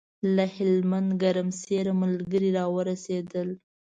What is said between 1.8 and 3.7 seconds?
ملګري راورسېدل.